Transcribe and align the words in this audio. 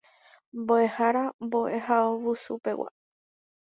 Mboʼehára 0.59 1.23
Mboʼehaovusupegua. 1.45 2.89